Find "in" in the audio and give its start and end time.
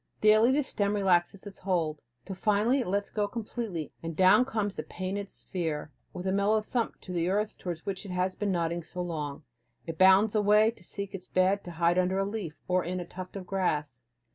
12.83-12.99